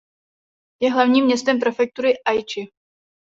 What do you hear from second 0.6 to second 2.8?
Je hlavním městem prefektury Aiči.